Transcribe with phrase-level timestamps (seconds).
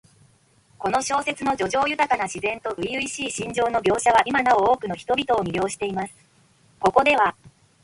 [0.79, 6.13] この小説の叙情豊かな自然と初々しい心情の描写は、今なお多くの人々を魅了しています。
[6.79, 7.35] ここでは、